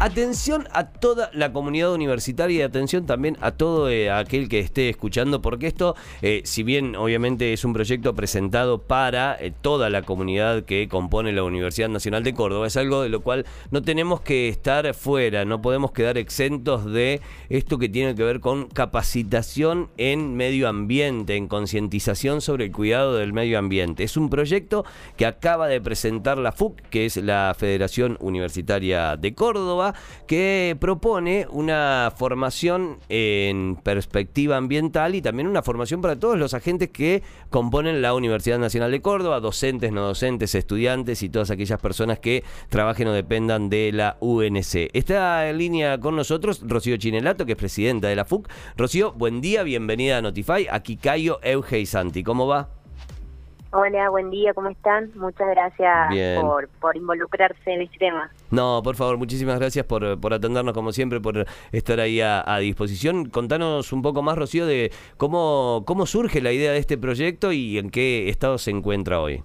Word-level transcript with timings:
Atención 0.00 0.68
a 0.72 0.86
toda 0.86 1.28
la 1.32 1.52
comunidad 1.52 1.92
universitaria 1.92 2.60
y 2.60 2.62
atención 2.62 3.04
también 3.04 3.36
a 3.40 3.50
todo 3.50 3.90
eh, 3.90 4.12
aquel 4.12 4.48
que 4.48 4.60
esté 4.60 4.88
escuchando, 4.88 5.42
porque 5.42 5.66
esto, 5.66 5.96
eh, 6.22 6.42
si 6.44 6.62
bien 6.62 6.94
obviamente 6.94 7.52
es 7.52 7.64
un 7.64 7.72
proyecto 7.72 8.14
presentado 8.14 8.78
para 8.80 9.36
eh, 9.40 9.52
toda 9.60 9.90
la 9.90 10.02
comunidad 10.02 10.62
que 10.62 10.86
compone 10.86 11.32
la 11.32 11.42
Universidad 11.42 11.88
Nacional 11.88 12.22
de 12.22 12.32
Córdoba, 12.32 12.68
es 12.68 12.76
algo 12.76 13.02
de 13.02 13.08
lo 13.08 13.22
cual 13.22 13.44
no 13.72 13.82
tenemos 13.82 14.20
que 14.20 14.48
estar 14.48 14.94
fuera, 14.94 15.44
no 15.44 15.60
podemos 15.62 15.90
quedar 15.90 16.16
exentos 16.16 16.84
de 16.84 17.20
esto 17.48 17.76
que 17.78 17.88
tiene 17.88 18.14
que 18.14 18.22
ver 18.22 18.38
con 18.38 18.68
capacitación 18.68 19.88
en 19.96 20.36
medio 20.36 20.68
ambiente, 20.68 21.34
en 21.34 21.48
concientización 21.48 22.40
sobre 22.40 22.66
el 22.66 22.72
cuidado 22.72 23.16
del 23.16 23.32
medio 23.32 23.58
ambiente. 23.58 24.04
Es 24.04 24.16
un 24.16 24.30
proyecto 24.30 24.84
que 25.16 25.26
acaba 25.26 25.66
de 25.66 25.80
presentar 25.80 26.38
la 26.38 26.52
FUC, 26.52 26.82
que 26.82 27.04
es 27.04 27.16
la 27.16 27.52
Federación 27.58 28.16
Universitaria 28.20 29.16
de 29.16 29.34
Córdoba, 29.34 29.87
que 30.26 30.76
propone 30.80 31.46
una 31.50 32.12
formación 32.16 32.98
en 33.08 33.76
perspectiva 33.76 34.56
ambiental 34.56 35.14
y 35.14 35.22
también 35.22 35.48
una 35.48 35.62
formación 35.62 36.00
para 36.00 36.18
todos 36.18 36.38
los 36.38 36.54
agentes 36.54 36.90
que 36.90 37.22
componen 37.50 38.02
la 38.02 38.14
Universidad 38.14 38.58
Nacional 38.58 38.90
de 38.90 39.02
Córdoba, 39.02 39.40
docentes, 39.40 39.92
no 39.92 40.02
docentes, 40.02 40.54
estudiantes 40.54 41.22
y 41.22 41.28
todas 41.28 41.50
aquellas 41.50 41.80
personas 41.80 42.18
que 42.18 42.44
trabajen 42.68 43.08
o 43.08 43.12
dependan 43.12 43.68
de 43.68 43.92
la 43.92 44.16
UNC. 44.20 44.90
Está 44.92 45.48
en 45.48 45.58
línea 45.58 45.98
con 45.98 46.16
nosotros 46.16 46.62
Rocío 46.66 46.96
Chinelato, 46.96 47.46
que 47.46 47.52
es 47.52 47.58
presidenta 47.58 48.08
de 48.08 48.16
la 48.16 48.24
FUC. 48.24 48.48
Rocío, 48.76 49.12
buen 49.12 49.40
día, 49.40 49.62
bienvenida 49.62 50.18
a 50.18 50.22
Notify. 50.22 50.66
Aquí 50.70 50.96
Cayo, 50.96 51.40
Euge 51.42 51.84
Santi. 51.86 52.22
¿Cómo 52.22 52.46
va? 52.46 52.77
Hola, 53.70 54.08
buen 54.08 54.30
día, 54.30 54.54
¿cómo 54.54 54.70
están? 54.70 55.10
Muchas 55.14 55.46
gracias 55.46 56.40
por, 56.40 56.68
por, 56.80 56.96
involucrarse 56.96 57.70
en 57.70 57.82
este 57.82 57.98
tema. 57.98 58.30
No, 58.50 58.80
por 58.82 58.96
favor, 58.96 59.18
muchísimas 59.18 59.58
gracias 59.58 59.84
por, 59.84 60.18
por 60.18 60.32
atendernos 60.32 60.72
como 60.72 60.90
siempre, 60.90 61.20
por 61.20 61.44
estar 61.70 62.00
ahí 62.00 62.22
a, 62.22 62.56
disposición. 62.60 63.28
Contanos 63.28 63.92
un 63.92 64.00
poco 64.00 64.22
más, 64.22 64.38
Rocío, 64.38 64.64
de 64.64 64.90
cómo, 65.18 65.82
cómo 65.86 66.06
surge 66.06 66.40
la 66.40 66.50
idea 66.50 66.72
de 66.72 66.78
este 66.78 66.96
proyecto 66.96 67.52
y 67.52 67.76
en 67.76 67.90
qué 67.90 68.30
estado 68.30 68.56
se 68.56 68.70
encuentra 68.70 69.20
hoy. 69.20 69.44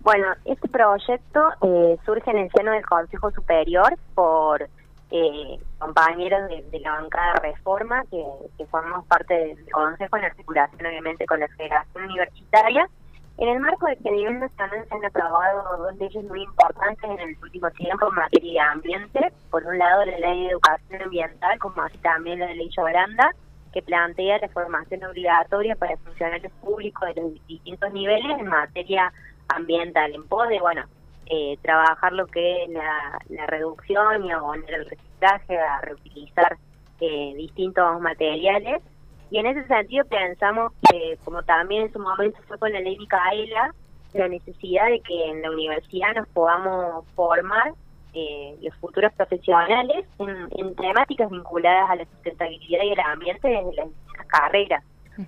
Bueno, 0.00 0.26
este 0.44 0.68
proyecto 0.68 1.40
eh, 1.62 1.96
surge 2.04 2.30
en 2.30 2.38
el 2.38 2.50
seno 2.50 2.72
del 2.72 2.84
Consejo 2.84 3.30
Superior 3.30 3.96
por 4.14 4.68
eh, 5.14 5.58
compañeros 5.78 6.48
de, 6.48 6.80
la 6.80 6.92
bancada 6.92 7.34
Reforma, 7.34 8.02
que, 8.10 8.66
formamos 8.66 9.06
parte 9.06 9.34
del 9.34 9.70
Consejo 9.70 10.16
en 10.16 10.24
articulación 10.24 10.86
obviamente 10.86 11.26
con 11.26 11.38
la 11.38 11.48
Federación 11.48 12.04
Universitaria, 12.04 12.88
en 13.36 13.48
el 13.48 13.60
marco 13.60 13.86
de 13.86 13.96
que 13.96 14.08
a 14.08 14.12
nivel 14.12 14.40
nacional 14.40 14.86
se 14.88 14.94
han 14.94 15.04
aprobado 15.04 15.76
dos 15.76 15.96
leyes 15.96 16.24
muy 16.24 16.42
importantes 16.42 17.10
en 17.10 17.20
el 17.20 17.36
último 17.42 17.70
tiempo 17.72 18.08
en 18.08 18.14
materia 18.14 18.52
de 18.52 18.68
ambiente. 18.70 19.32
Por 19.50 19.66
un 19.66 19.76
lado, 19.76 20.04
la 20.06 20.18
Ley 20.18 20.44
de 20.44 20.50
Educación 20.50 21.02
Ambiental, 21.02 21.58
como 21.58 21.82
así 21.82 21.98
también 21.98 22.40
la 22.40 22.46
Ley 22.46 22.70
Lloranda, 22.70 23.34
que 23.72 23.82
plantea 23.82 24.38
la 24.38 24.48
formación 24.48 25.04
obligatoria 25.04 25.76
para 25.76 25.96
funcionarios 25.98 26.52
públicos 26.62 27.14
de 27.14 27.20
los 27.20 27.46
distintos 27.46 27.92
niveles 27.92 28.38
en 28.38 28.46
materia 28.46 29.12
ambiental, 29.48 30.14
en 30.14 30.26
pos 30.26 30.48
de, 30.48 30.60
bueno, 30.60 30.84
eh, 31.26 31.58
trabajar 31.62 32.12
lo 32.12 32.26
que 32.26 32.64
es 32.64 32.70
la, 32.70 33.46
reducción 33.46 34.24
y 34.24 34.32
abonar 34.32 34.70
el 34.70 34.88
reciclaje, 34.88 35.58
a 35.58 35.80
reutilizar 35.80 36.56
eh, 37.00 37.34
distintos 37.36 38.00
materiales. 38.00 38.82
Y 39.30 39.38
en 39.38 39.46
ese 39.46 39.66
sentido 39.66 40.04
pensamos 40.06 40.72
que, 40.90 41.18
como 41.24 41.42
también 41.42 41.82
en 41.82 41.92
su 41.92 41.98
momento 41.98 42.38
fue 42.46 42.58
con 42.58 42.72
la 42.72 42.80
ley 42.80 42.98
Micaela, 42.98 43.74
la 44.12 44.28
necesidad 44.28 44.88
de 44.88 45.00
que 45.00 45.30
en 45.30 45.42
la 45.42 45.50
universidad 45.50 46.14
nos 46.14 46.28
podamos 46.28 47.06
formar 47.14 47.72
eh, 48.14 48.56
los 48.60 48.74
futuros 48.76 49.10
profesionales 49.14 50.04
en, 50.18 50.74
temáticas 50.74 51.30
vinculadas 51.30 51.90
a 51.90 51.96
la 51.96 52.04
sustentabilidad 52.04 52.82
y 52.84 52.92
el 52.92 53.00
ambiente 53.00 53.48
desde 53.48 53.74
las 53.74 54.26
carreras. 54.26 54.84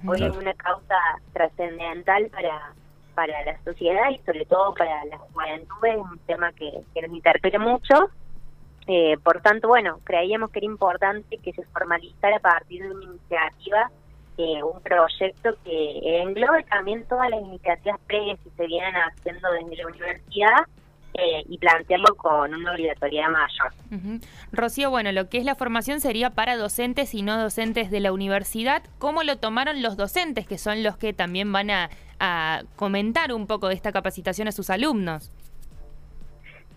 Hoy 0.07 0.23
es 0.23 0.37
una 0.37 0.53
causa 0.55 0.97
trascendental 1.33 2.27
para 2.29 2.75
para 3.15 3.45
la 3.45 3.63
sociedad 3.65 4.11
y 4.11 4.19
sobre 4.25 4.45
todo 4.47 4.75
para 4.75 5.05
la 5.07 5.19
juventud 5.19 5.87
es 5.87 5.97
un 5.97 6.19
tema 6.27 6.53
que, 6.53 6.73
nos 7.01 7.17
interpela 7.17 7.59
mucho. 7.59 8.11
Eh, 8.87 9.17
por 9.23 9.41
tanto, 9.41 9.69
bueno, 9.69 10.01
creíamos 10.05 10.51
que 10.51 10.59
era 10.59 10.67
importante 10.67 11.39
que 11.39 11.53
se 11.53 11.65
formalizara 11.67 12.37
a 12.37 12.41
partir 12.41 12.83
de 12.83 12.91
una 12.91 13.05
iniciativa, 13.05 13.91
eh, 14.37 14.63
un 14.63 14.81
proyecto 14.83 15.57
que 15.65 16.23
englobe 16.23 16.65
también 16.65 17.05
todas 17.07 17.31
las 17.31 17.41
iniciativas 17.41 17.99
previas 18.07 18.39
que 18.41 18.51
se 18.51 18.67
vienen 18.67 18.95
haciendo 18.95 19.51
desde 19.53 19.77
la 19.77 19.87
universidad 19.87 20.67
eh, 21.17 21.45
y 21.49 21.59
plantearlo 21.59 22.17
con 22.17 22.53
una 22.53 22.73
obligatoriedad 22.73 23.29
mayor. 23.29 24.21
Rocío, 24.51 24.91
bueno, 24.91 25.13
lo 25.13 25.29
que 25.29 25.39
es 25.39 25.45
la 25.45 25.55
formación 25.55 26.01
sería 26.01 26.31
para 26.31 26.57
docentes 26.57 27.15
y 27.15 27.23
no 27.23 27.41
docentes 27.41 27.93
de 27.93 28.01
la 28.01 28.13
universidad. 28.13 28.83
¿Cómo 28.99 29.23
lo 29.23 29.39
tomaron 29.39 29.81
los 29.81 29.97
docentes, 29.97 30.45
que 30.45 30.59
son 30.59 30.83
los 30.83 30.97
que 30.97 31.13
también 31.13 31.53
van 31.53 31.71
a, 31.71 31.91
comentar 32.77 33.33
un 33.33 33.47
poco 33.47 33.69
de 33.69 33.75
esta 33.75 33.93
capacitación 33.93 34.49
a 34.49 34.53
sus 34.53 34.71
alumnos? 34.71 35.31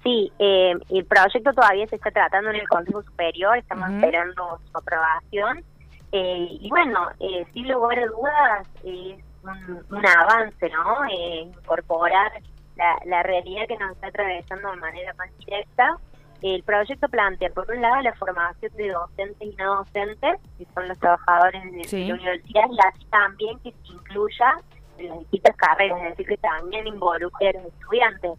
Sí, 0.04 0.32
eh, 0.38 0.74
el 0.90 1.06
proyecto 1.06 1.54
todavía 1.54 1.88
se 1.88 1.96
está 1.96 2.12
tratando 2.12 2.50
en 2.50 2.58
el 2.58 2.68
Consejo 2.68 3.02
Superior, 3.02 3.58
estamos 3.58 3.90
esperando 3.90 4.60
su 4.70 4.78
aprobación. 4.78 5.64
Eh, 6.12 6.48
y 6.60 6.70
bueno, 6.70 7.08
eh, 7.20 7.46
sin 7.54 7.68
lugar 7.72 7.98
a 7.98 8.06
dudas, 8.06 8.68
es 8.84 9.24
un, 9.44 9.98
un 9.98 10.06
avance, 10.06 10.70
¿no? 10.70 11.10
incorporar 11.10 12.34
la, 13.06 13.24
realidad 13.24 13.68
que 13.68 13.78
nos 13.78 13.92
está 13.92 14.08
atravesando 14.08 14.72
de 14.72 14.78
manera 14.78 15.14
más 15.16 15.30
directa. 15.40 15.98
El 16.42 16.62
proyecto 16.64 17.08
plantea, 17.10 17.50
por 17.50 17.70
un 17.72 17.82
lado, 17.82 18.02
la 18.02 18.14
formación 18.14 18.72
de 18.76 18.90
docentes 18.90 19.48
y 19.48 19.56
no 19.56 19.78
docentes, 19.78 20.40
que 20.58 20.66
son 20.74 20.88
los 20.88 21.00
trabajadores 21.00 21.64
de, 21.64 22.08
la 22.08 22.14
universidad, 22.14 22.66
y 22.70 22.78
así 22.88 23.06
también 23.10 23.60
que 23.60 23.72
se 23.72 23.94
incluya 23.94 24.58
en 25.00 25.10
las 25.10 25.20
distintas 25.20 25.56
carreras, 25.56 26.00
es 26.04 26.10
decir, 26.10 26.28
que 26.28 26.38
también 26.38 26.86
involucre 26.86 27.50
a 27.50 27.54
los 27.54 27.66
estudiantes, 27.66 28.32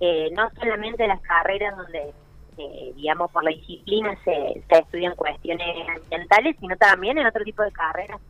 eh, 0.00 0.30
no 0.36 0.50
solamente 0.50 1.06
las 1.06 1.20
carreras 1.22 1.74
donde, 1.78 2.12
eh, 2.58 2.92
digamos, 2.94 3.30
por 3.30 3.42
la 3.42 3.50
disciplina 3.50 4.14
se, 4.22 4.62
se 4.68 4.78
estudian 4.78 5.14
cuestiones 5.14 5.88
ambientales, 5.88 6.56
sino 6.60 6.76
también 6.76 7.16
en 7.16 7.26
otro 7.26 7.42
tipo 7.42 7.62
de 7.62 7.72
carreras 7.72 8.20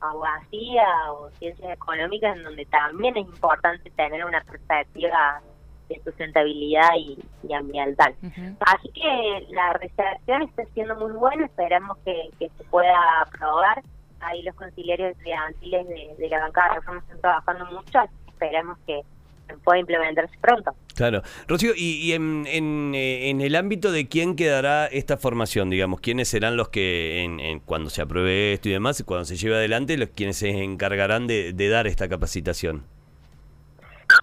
abogacía 0.00 0.86
o 1.12 1.30
ciencias 1.38 1.72
económicas, 1.72 2.36
en 2.36 2.44
donde 2.44 2.64
también 2.66 3.16
es 3.16 3.26
importante 3.26 3.90
tener 3.90 4.24
una 4.24 4.40
perspectiva 4.42 5.40
de 5.88 6.00
sustentabilidad 6.02 6.90
y, 6.96 7.18
ambiental. 7.52 8.14
Así 8.60 8.90
que 8.92 9.46
la 9.50 9.72
recepción 9.74 10.42
está 10.42 10.64
siendo 10.74 10.96
muy 10.96 11.12
buena, 11.12 11.46
esperamos 11.46 11.96
que, 11.98 12.30
se 12.38 12.64
pueda 12.64 12.98
aprobar. 13.20 13.82
Ahí 14.20 14.42
los 14.42 14.54
conciliarios 14.56 15.12
estudiantiles 15.12 15.86
de, 15.88 16.14
de 16.18 16.28
la 16.28 16.40
bancada 16.40 16.68
de 16.68 16.74
reforma 16.76 17.00
están 17.00 17.20
trabajando 17.20 17.66
mucho, 17.66 17.98
esperamos 18.26 18.78
que 18.86 19.02
pueda 19.64 19.78
implementarse 19.78 20.34
pronto. 20.40 20.72
Claro. 20.94 21.22
Rocío, 21.46 21.72
y, 21.76 22.12
en, 22.12 22.46
eh, 22.46 23.30
en, 23.30 23.40
el 23.40 23.54
ámbito 23.54 23.92
de 23.92 24.08
quién 24.08 24.36
quedará 24.36 24.86
esta 24.86 25.16
formación, 25.16 25.70
digamos, 25.70 26.00
quiénes 26.00 26.28
serán 26.28 26.56
los 26.56 26.68
que, 26.68 27.22
en, 27.22 27.60
cuando 27.60 27.90
se 27.90 28.02
apruebe 28.02 28.52
esto 28.52 28.68
y 28.68 28.72
demás, 28.72 29.02
cuando 29.04 29.24
se 29.24 29.36
lleve 29.36 29.56
adelante, 29.56 29.96
los 29.96 30.10
quienes 30.10 30.38
se 30.38 30.48
encargarán 30.48 31.26
de, 31.26 31.52
dar 31.68 31.86
esta 31.86 32.08
capacitación? 32.08 32.84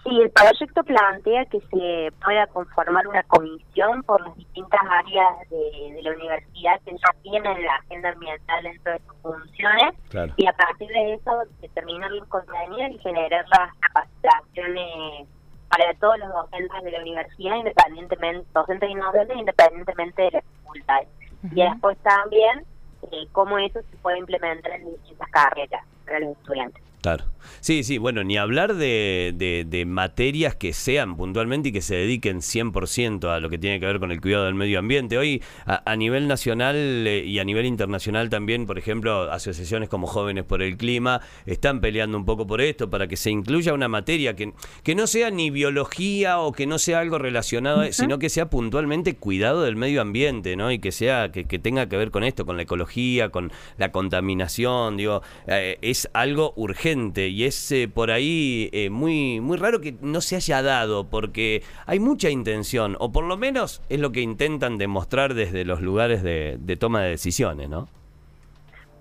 Sí, 0.04 0.22
el 0.22 0.30
proyecto 0.32 0.84
plantea 0.84 1.46
que 1.46 1.62
se 1.62 2.12
pueda 2.24 2.46
conformar 2.48 3.08
una 3.08 3.24
comisión 3.24 4.04
por 4.04 4.20
las 4.28 4.36
distintas 4.36 4.82
áreas 4.90 5.50
de, 5.50 6.02
la 6.02 6.12
universidad 6.12 6.82
que 6.82 6.92
ya 6.92 7.22
tienen 7.22 7.64
la 7.64 7.76
agenda 7.76 8.10
ambiental 8.10 8.64
dentro 8.64 8.92
de 8.92 9.00
sus 9.00 9.16
funciones 9.22 9.94
y 10.36 10.46
a 10.46 10.54
partir 10.54 10.90
de 10.90 11.14
eso 11.14 11.32
determinar 11.62 12.12
los 12.12 12.28
contenidos 12.28 12.92
y 12.92 12.98
generar 13.00 13.46
las 13.48 13.74
capacitaciones 13.80 15.28
para 15.70 15.94
todos 15.96 16.20
los 16.20 16.34
docentes 16.34 16.84
de 16.84 16.92
la 16.92 17.02
universidad, 17.02 17.56
independientemente, 17.56 18.46
docentes 18.54 18.90
y 18.90 18.96
no 18.96 19.06
docentes, 19.06 19.38
independientemente 19.38 20.22
de 20.22 20.32
las 20.32 20.44
facultades. 20.44 21.08
Y 21.44 21.64
después 21.64 21.98
también 22.00 22.66
eh, 23.12 23.28
cómo 23.32 23.58
eso 23.58 23.82
se 23.82 23.98
puede 23.98 24.20
implementar 24.20 24.74
en 24.74 24.92
distintas 24.92 25.30
carreras 25.30 25.86
para 26.06 26.20
los 26.20 26.38
estudiantes. 26.38 26.83
Claro. 27.04 27.26
Sí, 27.60 27.84
sí, 27.84 27.98
bueno, 27.98 28.24
ni 28.24 28.38
hablar 28.38 28.76
de, 28.76 29.34
de, 29.68 29.86
materias 29.86 30.56
que 30.56 30.74
sean 30.74 31.18
puntualmente 31.18 31.70
y 31.70 31.72
que 31.72 31.82
se 31.82 31.96
dediquen 31.96 32.40
100% 32.40 33.30
a 33.30 33.40
lo 33.40 33.50
que 33.50 33.58
tiene 33.58 33.80
que 33.80 33.86
ver 33.86 34.00
con 34.00 34.12
el 34.12 34.22
cuidado 34.22 34.46
del 34.46 34.56
medio 34.56 34.80
ambiente. 34.80 35.18
Hoy, 35.18 35.42
a, 35.66 35.96
nivel 35.96 36.28
nacional 36.28 36.76
eh, 36.76 37.24
y 37.26 37.40
a 37.40 37.44
nivel 37.44 37.66
internacional 37.66 38.30
también, 38.30 38.66
por 38.66 38.78
ejemplo, 38.78 39.32
asociaciones 39.32 39.90
como 39.90 40.08
Jóvenes 40.08 40.46
por 40.46 40.62
el 40.62 40.78
Clima 40.78 41.22
están 41.46 41.82
peleando 41.82 42.18
un 42.18 42.26
poco 42.26 42.48
por 42.48 42.62
esto, 42.62 42.90
para 42.90 43.08
que 43.08 43.18
se 43.18 43.30
incluya 43.30 43.74
una 43.74 43.88
materia 43.88 44.36
que, 44.36 44.54
que 44.84 44.96
no 44.96 45.08
sea 45.08 45.30
ni 45.30 45.50
biología 45.50 46.40
o 46.40 46.52
que 46.54 46.66
no 46.66 46.80
sea 46.80 47.00
algo 47.00 47.18
relacionado, 47.18 47.84
sino 47.92 48.20
que 48.20 48.30
sea 48.30 48.50
puntualmente 48.50 49.16
cuidado 49.16 49.64
del 49.64 49.76
medio 49.76 50.02
ambiente, 50.02 50.56
¿no? 50.56 50.72
Y 50.72 50.80
que 50.80 50.92
sea, 50.92 51.32
que, 51.32 51.46
que 51.46 51.60
tenga 51.60 51.88
que 51.88 51.98
ver 51.98 52.12
con 52.12 52.24
esto, 52.24 52.46
con 52.46 52.58
la 52.58 52.64
ecología, 52.64 53.30
con 53.30 53.52
la 53.78 53.92
contaminación, 53.92 54.98
digo, 54.98 55.22
eh, 55.48 55.78
es 55.82 56.10
algo 56.14 56.54
urgente 56.56 56.93
y 56.94 57.46
es 57.46 57.72
eh, 57.72 57.90
por 57.92 58.12
ahí 58.12 58.70
eh, 58.72 58.90
muy, 58.90 59.40
muy 59.42 59.58
raro 59.58 59.82
que 59.82 59.96
no 60.02 60.22
se 60.22 60.36
haya 60.36 60.62
dado 60.62 61.06
porque 61.10 61.64
hay 61.86 62.00
mucha 62.00 62.30
intención, 62.30 62.96
o 63.00 63.12
por 63.12 63.24
lo 63.24 63.36
menos 63.36 63.82
es 63.90 64.00
lo 64.00 64.12
que 64.12 64.22
intentan 64.22 64.78
demostrar 64.78 65.34
desde 65.34 65.66
los 65.66 65.82
lugares 65.82 66.22
de, 66.22 66.78
toma 66.80 67.02
de 67.02 67.10
decisiones, 67.10 67.70
¿no? 67.70 67.88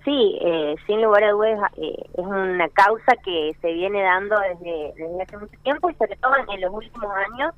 Sí, 0.03 0.37
eh, 0.41 0.75
sin 0.85 1.01
lugar 1.01 1.23
a 1.23 1.31
dudas 1.31 1.71
eh, 1.77 1.95
es 2.13 2.25
una 2.25 2.67
causa 2.69 3.15
que 3.23 3.55
se 3.61 3.71
viene 3.71 4.01
dando 4.01 4.35
desde, 4.39 4.93
desde 4.95 5.21
hace 5.21 5.37
mucho 5.37 5.57
tiempo 5.63 5.89
y 5.89 5.93
sobre 5.93 6.15
todo 6.17 6.33
en 6.35 6.61
los 6.61 6.73
últimos 6.73 7.11
años 7.31 7.53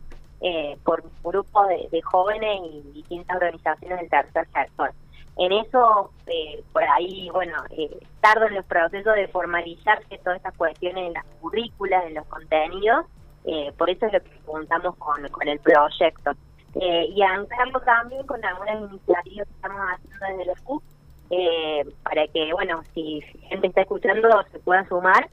por 0.84 1.04
grupos 1.24 1.70
de, 1.70 1.88
de, 1.92 2.02
jóvenes 2.04 2.60
y 2.72 2.92
distintas 2.94 3.38
organizaciones 3.38 4.00
del 4.02 4.10
tercer 4.10 4.48
sector. 4.54 4.92
En 5.38 5.52
eso, 5.52 6.12
eh, 6.28 6.64
por 6.72 6.84
ahí, 6.84 7.30
bueno, 7.32 7.58
eh, 7.72 7.90
tardan 8.22 8.54
los 8.54 8.66
procesos 8.66 9.16
de 9.16 9.28
formalizarse 9.28 10.18
todas 10.20 10.38
estas 10.38 10.56
cuestiones 10.58 11.08
en 11.08 11.14
las 11.14 11.26
currículas, 11.42 12.06
en 12.06 12.16
los 12.16 12.26
contenidos, 12.28 13.06
eh, 13.46 13.72
por 13.78 13.90
eso 13.90 14.06
es 14.08 14.14
lo 14.14 14.20
que 14.22 14.40
contamos 14.46 14.96
con, 14.98 15.48
el 15.48 15.60
proyecto. 15.60 16.32
Eh, 16.76 17.08
y 17.16 17.22
anclarlo 17.22 17.80
también 17.82 18.26
con 18.26 18.44
algunas 18.44 18.92
iniciativas 18.92 19.48
que 19.48 19.54
estamos 19.54 19.82
haciendo 19.92 20.26
desde 20.28 20.46
los 20.46 20.62
CUP, 20.62 20.84
eh, 21.30 21.86
para 22.04 22.28
que, 22.28 22.52
bueno, 22.54 22.82
si 22.94 23.22
gente 23.50 23.68
está 23.68 23.82
escuchando, 23.82 24.30
se 24.52 24.60
pueda 24.60 24.88
sumar 24.88 25.30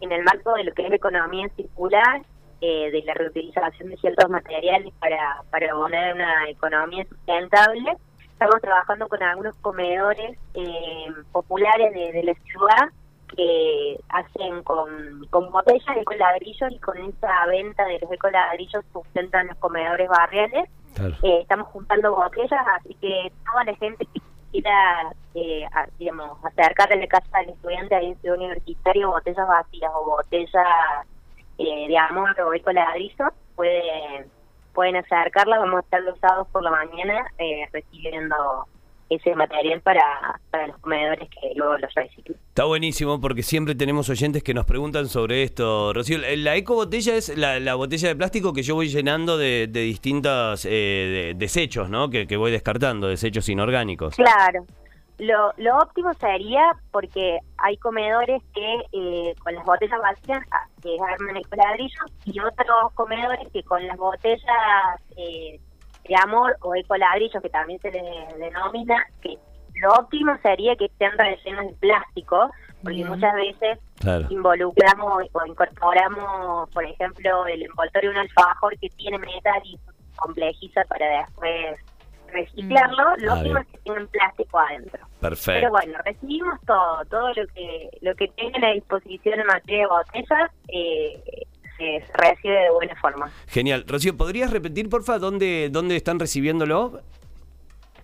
en 0.00 0.12
el 0.12 0.22
marco 0.24 0.54
de 0.54 0.64
lo 0.64 0.72
que 0.72 0.82
es 0.82 0.90
la 0.90 0.96
economía 0.96 1.48
circular, 1.56 2.22
eh, 2.60 2.90
de 2.90 3.02
la 3.02 3.14
reutilización 3.14 3.90
de 3.90 3.96
ciertos 3.96 4.30
materiales 4.30 4.92
para, 4.98 5.42
para 5.50 5.76
una 5.76 6.48
economía 6.48 7.04
sustentable. 7.04 7.96
Estamos 8.34 8.60
trabajando 8.60 9.08
con 9.08 9.22
algunos 9.22 9.56
comedores 9.62 10.36
eh, 10.54 11.06
populares 11.32 11.94
de, 11.94 12.12
de, 12.12 12.22
la 12.24 12.34
ciudad 12.34 12.90
que 13.34 13.98
hacen 14.08 14.62
con, 14.62 15.26
con 15.30 15.50
botellas 15.50 15.96
de 15.96 16.04
coladrillos 16.04 16.70
y 16.70 16.78
con 16.78 16.98
esa 16.98 17.46
venta 17.46 17.84
de 17.86 17.98
los 18.00 18.10
ecoladrillos 18.10 18.84
sustentan 18.92 19.46
los 19.48 19.56
comedores 19.58 20.08
barriales. 20.08 20.68
Claro. 20.94 21.14
Eh, 21.22 21.40
estamos 21.42 21.68
juntando 21.68 22.14
botellas, 22.14 22.66
así 22.78 22.94
que 23.00 23.32
toda 23.50 23.64
la 23.64 23.74
gente 23.76 24.06
que 24.12 24.20
quiera, 24.52 25.12
eh, 25.34 25.64
a, 25.72 25.86
digamos, 25.98 26.38
acercarle 26.44 26.94
a 26.94 26.98
la 26.98 27.06
casa 27.06 27.38
del 27.38 27.50
estudiante 27.50 27.94
ahí 27.94 28.06
en 28.06 28.20
Ciudad 28.20 28.36
Universitaria 28.36 29.06
botellas 29.06 29.48
vacías 29.48 29.92
o 29.94 30.04
botellas 30.04 30.66
eh, 31.58 31.88
de 31.88 31.98
amor 31.98 32.38
o 32.40 32.54
ecoladrillos, 32.54 33.32
puede, 33.56 34.26
pueden 34.74 34.96
acercarla. 34.96 35.58
Vamos 35.58 35.76
a 35.76 35.80
estar 35.80 36.02
los 36.02 36.18
sábados 36.18 36.48
por 36.52 36.62
la 36.62 36.70
mañana 36.70 37.26
eh, 37.38 37.66
recibiendo 37.72 38.36
ese 39.10 39.34
material 39.34 39.80
para, 39.82 40.40
para 40.50 40.68
los 40.68 40.78
comedores 40.78 41.28
que 41.28 41.52
luego 41.54 41.76
los 41.78 41.92
reciclan. 41.94 42.38
Está 42.48 42.64
buenísimo 42.64 43.20
porque 43.20 43.42
siempre 43.42 43.74
tenemos 43.74 44.08
oyentes 44.08 44.42
que 44.42 44.54
nos 44.54 44.64
preguntan 44.64 45.08
sobre 45.08 45.42
esto. 45.42 45.92
Rocío, 45.92 46.18
la 46.18 46.56
eco 46.56 46.74
botella 46.74 47.14
es 47.14 47.36
la, 47.36 47.60
la 47.60 47.74
botella 47.74 48.08
de 48.08 48.16
plástico 48.16 48.52
que 48.52 48.62
yo 48.62 48.74
voy 48.74 48.88
llenando 48.88 49.36
de, 49.36 49.68
de 49.70 49.80
distintos 49.80 50.64
eh, 50.64 50.68
de, 50.70 51.34
desechos, 51.36 51.90
¿no? 51.90 52.10
Que, 52.10 52.26
que 52.26 52.36
voy 52.36 52.50
descartando, 52.50 53.08
desechos 53.08 53.48
inorgánicos. 53.48 54.16
Claro. 54.16 54.64
Lo, 55.18 55.52
lo 55.58 55.78
óptimo 55.78 56.12
sería 56.14 56.72
porque 56.90 57.38
hay 57.58 57.76
comedores 57.76 58.42
que 58.52 58.76
eh, 58.92 59.34
con 59.44 59.54
las 59.54 59.64
botellas 59.64 60.00
vacías 60.00 60.42
ah, 60.50 60.66
que 60.82 60.96
arman 61.00 61.36
el 61.36 61.44
ladrillo 61.56 62.00
y 62.24 62.40
otros 62.40 62.92
comedores 62.94 63.48
que 63.52 63.62
con 63.62 63.86
las 63.86 63.96
botellas 63.96 64.42
eh, 65.16 65.60
de 66.08 66.16
amor 66.16 66.56
o 66.62 66.74
ecoladrillos 66.74 67.40
que 67.42 67.48
también 67.48 67.78
se 67.80 67.92
les 67.92 68.38
denomina, 68.38 69.06
que 69.22 69.38
lo 69.80 69.92
óptimo 69.92 70.36
sería 70.42 70.76
que 70.76 70.86
estén 70.86 71.12
rellenos 71.16 71.66
de 71.66 71.74
plástico, 71.74 72.50
porque 72.82 72.96
Bien. 72.96 73.08
muchas 73.08 73.34
veces 73.34 73.78
claro. 74.00 74.26
involucramos 74.30 75.24
o 75.32 75.46
incorporamos, 75.46 76.68
por 76.70 76.84
ejemplo, 76.84 77.46
el 77.46 77.62
envoltorio 77.62 78.10
de 78.10 78.16
un 78.16 78.22
alfajor 78.22 78.78
que 78.78 78.88
tiene 78.90 79.18
metal 79.18 79.62
y 79.64 79.78
complejiza 80.16 80.84
para 80.84 81.06
después 81.20 81.78
reciclarlo, 82.34 83.04
mm. 83.16 83.22
lo 83.22 83.34
óptimo 83.34 83.58
es 83.58 83.66
que 83.68 83.78
tengan 83.78 84.06
plástico 84.08 84.58
adentro. 84.58 85.06
Perfecto. 85.20 85.60
Pero 85.60 85.70
bueno, 85.70 85.98
recibimos 86.04 86.60
todo, 86.66 87.04
todo 87.10 87.28
lo 87.28 87.46
que 87.54 87.88
lo 88.02 88.14
que 88.14 88.28
tenga 88.28 88.68
a 88.68 88.72
disposición 88.72 89.40
en 89.40 89.46
materia 89.46 89.78
de 89.78 89.86
botellas, 89.86 90.50
eh, 90.68 91.46
se 91.76 92.04
recibe 92.14 92.54
de 92.54 92.70
buena 92.70 92.94
forma. 92.96 93.30
Genial. 93.48 93.84
Rocío, 93.86 94.16
¿podrías 94.16 94.50
repetir, 94.52 94.88
porfa, 94.88 95.18
dónde, 95.18 95.68
dónde 95.70 95.96
están 95.96 96.18
recibiéndolo? 96.18 97.00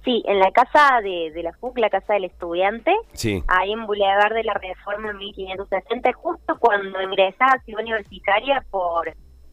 Sí, 0.05 0.23
en 0.27 0.39
la 0.39 0.51
casa 0.51 1.01
de, 1.03 1.31
de 1.33 1.43
la 1.43 1.53
FUC, 1.53 1.79
la 1.79 1.91
casa 1.91 2.15
del 2.15 2.25
estudiante, 2.25 2.91
sí. 3.13 3.45
ahí 3.49 3.73
en 3.73 3.87
Boulevard 3.87 4.33
de 4.33 4.45
la 4.45 4.55
Reforma 4.55 5.13
1560, 5.13 6.13
justo 6.15 6.57
cuando 6.59 7.03
ingresás 7.03 7.55
a 7.55 7.59
Ciudad 7.65 7.83
Universitaria 7.83 8.65
por, 8.71 9.13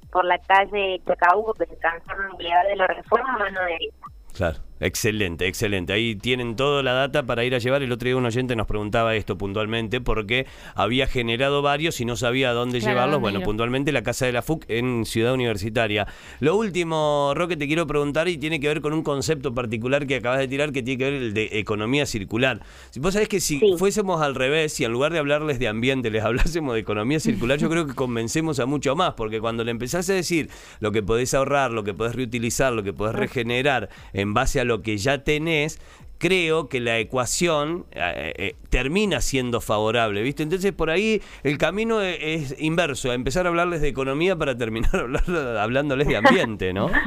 por 0.09 0.23
la 0.23 0.39
calle 0.39 1.01
Chacabuco, 1.05 1.53
que 1.53 1.65
se 1.65 1.75
transforma 1.75 2.27
en 2.27 2.31
Boulevard 2.31 2.67
de 2.67 2.75
la 2.77 2.87
Reforma, 2.87 3.37
mano 3.37 3.59
derecha. 3.61 3.97
Claro. 4.33 4.59
Excelente, 4.79 5.47
excelente. 5.47 5.93
Ahí 5.93 6.15
tienen 6.15 6.55
toda 6.55 6.83
la 6.83 6.93
data 6.93 7.23
para 7.23 7.43
ir 7.43 7.55
a 7.55 7.57
llevar. 7.57 7.81
El 7.81 7.91
otro 7.91 8.07
día 8.07 8.15
un 8.15 8.25
oyente 8.25 8.55
nos 8.55 8.67
preguntaba 8.67 9.15
esto 9.15 9.37
puntualmente 9.37 10.01
porque 10.01 10.45
había 10.75 11.07
generado 11.07 11.61
varios 11.61 11.99
y 11.99 12.05
no 12.05 12.15
sabía 12.15 12.53
dónde 12.53 12.79
claro, 12.79 12.93
llevarlos. 12.93 13.21
Bueno, 13.21 13.39
miro. 13.39 13.45
puntualmente 13.47 13.91
la 13.91 14.03
Casa 14.03 14.25
de 14.25 14.31
la 14.31 14.41
FUC 14.41 14.65
en 14.69 15.05
Ciudad 15.05 15.33
Universitaria. 15.33 16.07
Lo 16.39 16.55
último, 16.55 17.33
Roque, 17.35 17.57
te 17.57 17.67
quiero 17.67 17.87
preguntar 17.87 18.27
y 18.27 18.37
tiene 18.37 18.59
que 18.59 18.67
ver 18.67 18.81
con 18.81 18.93
un 18.93 19.03
concepto 19.03 19.53
particular 19.53 20.05
que 20.05 20.15
acabas 20.15 20.39
de 20.39 20.47
tirar 20.47 20.71
que 20.71 20.83
tiene 20.83 20.97
que 20.97 21.03
ver 21.05 21.13
el 21.13 21.33
de 21.33 21.49
economía 21.53 22.05
circular. 22.05 22.61
Si 22.91 22.99
vos 22.99 23.13
sabés 23.13 23.29
que 23.29 23.39
si 23.39 23.59
sí. 23.59 23.65
fuésemos 23.77 24.21
al 24.21 24.35
revés, 24.35 24.73
si 24.73 24.83
en 24.83 24.91
lugar 24.91 25.11
de 25.11 25.19
hablarles 25.19 25.59
de 25.59 25.67
ambiente 25.67 26.11
les 26.11 26.23
hablásemos 26.23 26.75
de 26.75 26.81
economía 26.81 27.19
circular, 27.19 27.57
yo 27.57 27.69
creo 27.71 27.87
que 27.87 27.95
convencemos 27.95 28.59
a 28.59 28.65
mucho 28.65 28.95
más 28.95 29.15
porque 29.15 29.39
cuando 29.39 29.63
le 29.63 29.71
empezás 29.71 30.09
a 30.09 30.13
decir 30.13 30.49
lo 30.79 30.91
que 30.91 31.01
podés 31.01 31.33
ahorrar, 31.33 31.71
lo 31.71 31.83
que 31.83 31.93
podés 31.93 32.15
reutilizar, 32.15 32.73
lo 32.73 32.83
que 32.83 32.93
podés 32.93 33.15
regenerar 33.15 33.89
en 34.13 34.33
base 34.33 34.59
a 34.59 34.66
lo 34.67 34.81
que 34.81 34.97
ya 34.97 35.23
tenés, 35.23 35.79
creo 36.17 36.69
que 36.69 36.79
la 36.79 36.97
ecuación 36.97 37.85
eh, 37.91 38.33
eh, 38.37 38.55
termina 38.69 39.21
siendo 39.21 39.61
favorable, 39.61 40.21
¿viste? 40.21 40.43
Entonces 40.43 40.71
por 40.73 40.89
ahí 40.89 41.21
el 41.43 41.57
camino 41.57 42.01
es, 42.01 42.51
es, 42.51 42.61
inverso, 42.61 43.11
a 43.11 43.13
empezar 43.13 43.45
a 43.45 43.49
hablarles 43.49 43.81
de 43.81 43.87
economía 43.87 44.35
para 44.35 44.57
terminar 44.57 44.95
hablar, 44.95 45.23
hablándoles 45.57 46.07
de 46.07 46.17
ambiente, 46.17 46.73
¿no? 46.73 46.89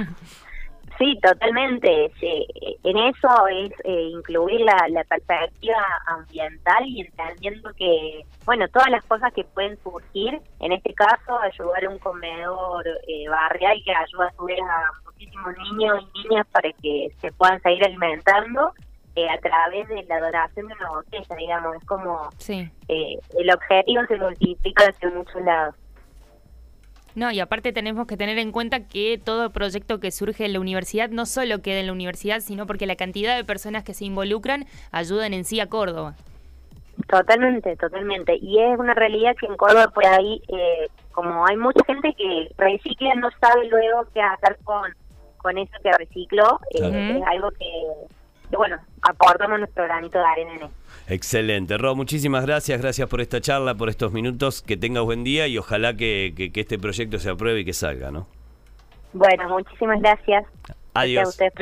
Sí, 1.00 1.18
totalmente. 1.22 2.12
Sí. 2.20 2.46
En 2.84 2.98
eso 2.98 3.46
es 3.48 3.72
eh, 3.84 4.10
incluir 4.12 4.60
la, 4.60 4.76
la, 4.90 5.02
perspectiva 5.04 5.78
ambiental 6.06 6.86
y 6.86 7.00
entendiendo 7.00 7.72
que, 7.72 8.26
bueno, 8.44 8.68
todas 8.68 8.90
las 8.90 9.02
cosas 9.06 9.32
que 9.32 9.44
pueden 9.44 9.78
surgir, 9.82 10.38
en 10.60 10.72
este 10.72 10.92
caso, 10.92 11.38
ayudar 11.40 11.86
a 11.86 11.88
un 11.88 11.98
comedor 12.00 12.86
eh, 13.08 13.26
barrial 13.30 13.80
que 13.82 13.92
ayuda 13.92 14.26
a 14.26 14.36
subir 14.36 14.58
a 14.60 15.09
muchísimos 15.38 15.54
niños 15.72 16.04
y 16.14 16.28
niñas 16.28 16.46
para 16.52 16.72
que 16.72 17.08
se 17.20 17.32
puedan 17.32 17.60
seguir 17.62 17.84
alimentando. 17.84 18.72
Eh, 19.16 19.28
a 19.28 19.38
través 19.38 19.88
de 19.88 20.04
la 20.04 20.20
donación 20.20 20.68
de 20.68 20.74
una 20.74 20.90
botella, 20.90 21.36
digamos, 21.36 21.76
es 21.76 21.84
como 21.84 22.30
sí. 22.38 22.70
el 22.88 23.50
objetivo 23.50 24.02
se 24.06 24.16
multiplica 24.16 24.84
hacia 24.84 25.10
muchos 25.10 25.42
lados. 25.42 25.74
No, 27.14 27.30
y 27.32 27.40
aparte 27.40 27.72
tenemos 27.72 28.06
que 28.06 28.16
tener 28.16 28.38
en 28.38 28.52
cuenta 28.52 28.86
que 28.86 29.20
todo 29.22 29.50
proyecto 29.50 29.98
que 29.98 30.12
surge 30.12 30.44
en 30.44 30.52
la 30.52 30.60
universidad 30.60 31.10
no 31.10 31.26
solo 31.26 31.60
queda 31.60 31.80
en 31.80 31.86
la 31.86 31.92
universidad, 31.92 32.40
sino 32.40 32.66
porque 32.66 32.86
la 32.86 32.96
cantidad 32.96 33.36
de 33.36 33.44
personas 33.44 33.82
que 33.82 33.94
se 33.94 34.04
involucran 34.04 34.66
ayudan 34.92 35.34
en 35.34 35.44
sí 35.44 35.58
a 35.60 35.66
Córdoba. 35.66 36.14
Totalmente, 37.08 37.76
totalmente. 37.76 38.36
Y 38.40 38.60
es 38.60 38.78
una 38.78 38.94
realidad 38.94 39.34
que 39.38 39.46
en 39.46 39.56
Córdoba 39.56 39.88
por 39.88 40.06
ahí, 40.06 40.40
eh, 40.48 40.88
como 41.12 41.44
hay 41.46 41.56
mucha 41.56 41.84
gente 41.84 42.14
que 42.14 42.48
recicla, 42.56 43.14
no 43.16 43.28
sabe 43.40 43.68
luego 43.68 44.06
qué 44.14 44.20
hacer 44.20 44.58
con, 44.62 44.94
con 45.40 45.58
eso 45.58 45.72
que 45.82 45.90
recicló, 45.92 46.60
eh, 46.74 47.16
es 47.16 47.26
algo 47.26 47.50
que, 47.50 47.66
que, 48.50 48.56
bueno, 48.56 48.76
aportamos 49.02 49.58
nuestro 49.58 49.84
granito 49.84 50.18
de 50.18 50.24
arena 50.24 50.50
en 50.52 50.56
eso. 50.56 50.70
Excelente. 51.08 51.76
Ro, 51.76 51.94
muchísimas 51.96 52.46
gracias. 52.46 52.80
Gracias 52.80 53.08
por 53.08 53.20
esta 53.20 53.40
charla, 53.40 53.74
por 53.74 53.88
estos 53.88 54.12
minutos. 54.12 54.62
Que 54.62 54.76
tengas 54.76 55.04
buen 55.04 55.24
día 55.24 55.48
y 55.48 55.58
ojalá 55.58 55.96
que, 55.96 56.32
que, 56.36 56.52
que 56.52 56.60
este 56.60 56.78
proyecto 56.78 57.18
se 57.18 57.30
apruebe 57.30 57.60
y 57.60 57.64
que 57.64 57.72
salga, 57.72 58.10
¿no? 58.10 58.26
Bueno, 59.12 59.48
muchísimas 59.48 60.00
gracias. 60.00 60.44
Adiós. 60.94 61.26
A 61.26 61.28
ustedes. 61.30 61.52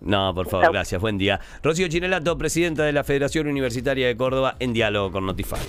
No, 0.00 0.34
por 0.34 0.48
favor, 0.48 0.72
gracias. 0.72 1.00
Buen 1.00 1.18
día. 1.18 1.40
Rocío 1.62 1.88
Chinelato, 1.88 2.36
presidenta 2.36 2.84
de 2.84 2.92
la 2.92 3.04
Federación 3.04 3.46
Universitaria 3.46 4.06
de 4.06 4.16
Córdoba, 4.16 4.56
en 4.58 4.72
diálogo 4.72 5.12
con 5.12 5.26
Notify. 5.26 5.60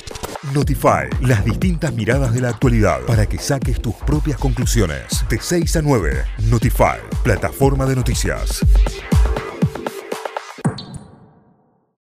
Notify, 0.53 1.07
las 1.21 1.45
distintas 1.45 1.93
miradas 1.93 2.33
de 2.33 2.41
la 2.41 2.49
actualidad 2.49 3.01
para 3.05 3.27
que 3.27 3.37
saques 3.37 3.81
tus 3.81 3.95
propias 3.95 4.37
conclusiones. 4.37 5.25
De 5.29 5.39
6 5.39 5.75
a 5.75 5.81
9, 5.81 6.23
Notify, 6.49 6.97
plataforma 7.23 7.85
de 7.85 7.95
noticias. 7.95 8.61